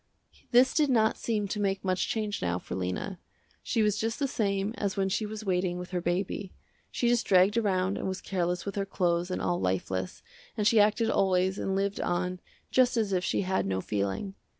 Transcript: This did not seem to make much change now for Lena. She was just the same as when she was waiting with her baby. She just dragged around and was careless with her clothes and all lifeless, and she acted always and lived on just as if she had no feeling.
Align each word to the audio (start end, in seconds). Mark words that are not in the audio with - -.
This 0.49 0.73
did 0.73 0.89
not 0.89 1.15
seem 1.15 1.47
to 1.49 1.59
make 1.59 1.85
much 1.85 2.07
change 2.07 2.41
now 2.41 2.57
for 2.57 2.73
Lena. 2.73 3.19
She 3.61 3.83
was 3.83 3.99
just 3.99 4.17
the 4.17 4.27
same 4.27 4.73
as 4.75 4.97
when 4.97 5.09
she 5.09 5.27
was 5.27 5.45
waiting 5.45 5.77
with 5.77 5.91
her 5.91 6.01
baby. 6.01 6.55
She 6.89 7.07
just 7.07 7.27
dragged 7.27 7.55
around 7.55 7.99
and 7.99 8.07
was 8.07 8.19
careless 8.19 8.65
with 8.65 8.73
her 8.77 8.85
clothes 8.87 9.29
and 9.29 9.43
all 9.43 9.61
lifeless, 9.61 10.23
and 10.57 10.65
she 10.65 10.79
acted 10.79 11.11
always 11.11 11.59
and 11.59 11.75
lived 11.75 11.99
on 12.01 12.39
just 12.71 12.97
as 12.97 13.13
if 13.13 13.23
she 13.23 13.41
had 13.41 13.67
no 13.67 13.79
feeling. 13.79 14.33